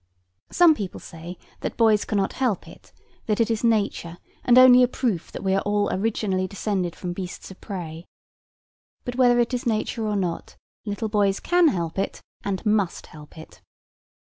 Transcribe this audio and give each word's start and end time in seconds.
Some 0.51 0.73
people 0.73 0.99
say 0.99 1.37
that 1.59 1.77
boys 1.77 2.05
cannot 2.05 2.33
help 2.33 2.67
it; 2.67 2.91
that 3.27 3.39
it 3.39 3.51
is 3.51 3.63
nature, 3.63 4.17
and 4.43 4.57
only 4.57 4.81
a 4.81 4.87
proof 4.87 5.31
that 5.31 5.43
we 5.43 5.53
are 5.53 5.61
all 5.61 5.93
originally 5.93 6.47
descended 6.47 6.95
from 6.95 7.13
beasts 7.13 7.51
of 7.51 7.61
prey. 7.61 8.07
But 9.05 9.13
whether 9.17 9.37
it 9.37 9.53
is 9.53 9.67
nature 9.67 10.07
or 10.07 10.15
not, 10.15 10.55
little 10.87 11.07
boys 11.09 11.39
can 11.39 11.67
help 11.67 11.99
it, 11.99 12.19
and 12.43 12.65
must 12.65 13.05
help 13.13 13.37
it. 13.37 13.61